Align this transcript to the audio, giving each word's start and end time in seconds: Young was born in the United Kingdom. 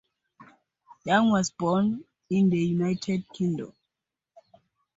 Young 1.05 1.29
was 1.29 1.51
born 1.51 2.05
in 2.31 2.49
the 2.49 2.57
United 2.57 3.23
Kingdom. 3.31 3.71